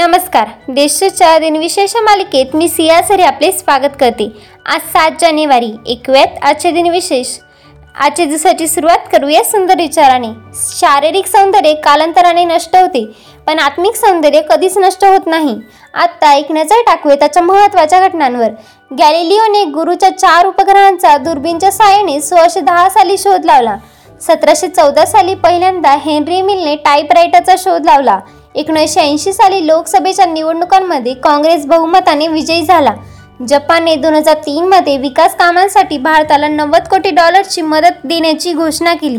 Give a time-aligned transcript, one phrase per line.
[0.00, 0.48] नमस्कार.
[0.68, 4.28] देशच्या दिनविशेष मालिकेत मी सिया सरी आपले स्वागत करते.
[4.66, 7.26] आज सात जानेवारी एकव्यात आजचे दिनविशेष.
[7.94, 10.28] आजच्या दिवसाची सुरुवात करूया सुंदर विचाराने.
[10.54, 13.04] शारीरिक सौंदर्य कालांतराने नष्ट होते
[13.46, 15.56] पण आत्मिक सौंदर्य कधीच नष्ट होत नाही.
[15.94, 18.50] आत्ता एक नजर टाकूया त्याच्या महत्त्वाच्या घटनांवर.
[18.98, 23.76] गॅलिलिओने गुरुच्या चार उपग्रहांचा दुर्बीनच्या साहाय्याने सोळाशे दहा साली शोध लावला.
[24.20, 28.20] सतराशे चौदा साली पहिल्यांदा हेनरी मिलने टाईपरायटरचा शोध लावला.
[28.54, 32.94] एकोणीसशे ऐंशी साली लोकसभेच्या निवडणुकांमध्ये काँग्रेस बहुमताने विजयी झाला.
[33.48, 39.18] जपानने दोन हजार तीनमध्ये विकास कामांसाठी भारताला नव्वद कोटी डॉलरची मदत देण्याची घोषणा केली.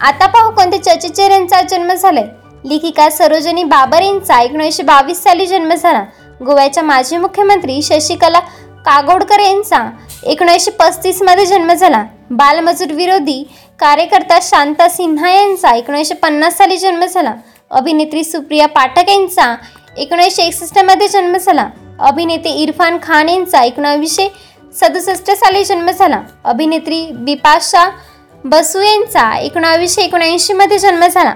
[0.00, 2.24] आता पाहू कोणते चर्चित चेहऱ्यांचा जन्म झालाय.
[2.64, 6.04] लेखिका सरोजनी बाबर यांचा एकोणीसशे बावीस साली जन्म झाला.
[6.46, 8.40] गोव्याच्या माजी मुख्यमंत्री शशिकला
[8.86, 9.88] कागोडकर यांचा
[10.22, 12.04] एकोणीसशे पस्तीसमध्ये जन्म झाला.
[12.30, 13.42] बालमजूर विरोधी
[13.78, 17.34] कार्यकर्ता शांता सिन्हा यांचा एकोणीसशे पन्नास साली जन्म झाला.
[17.72, 19.54] अभिनेत्री सुप्रिया पाठक यांचा
[19.96, 21.68] एकोणीसशे एकसष्टमध्ये जन्म झाला.
[22.00, 24.28] अभिनेते इरफान खान यांचा एकोणावीसशे
[24.74, 26.20] सदुसष्ट साली जन्म झाला.
[26.44, 27.88] अभिनेत्री बिपाशा
[28.44, 31.34] बसू यांचा एकोणावीसशे एकोणऐंशीमध्ये जन्म झाला.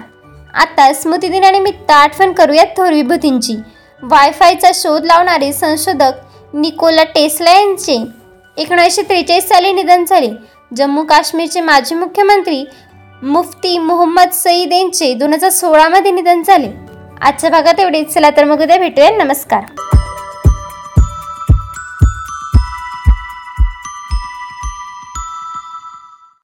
[0.54, 3.56] आता स्मृतिदिनानिमित्त आठवण करूयात थोर विभूतींची.
[4.02, 8.04] वायफायचा शोध लावणारे संशोधक निकोला टेस्ला यांचे
[8.56, 10.30] एकोणीसशे त्रेचाळीस साली निधन झाले.
[10.76, 12.64] जम्मू काश्मीरचे माजी मुख्यमंत्री
[13.22, 16.68] मुफ्ती मोहम्मद सईद यांचे दोन हजार सोळामध्ये निधन झाले.
[17.20, 19.10] आजच्या भागात एवढेच चला तर मग उद्या भेटूया.
[19.10, 19.62] नमस्कार.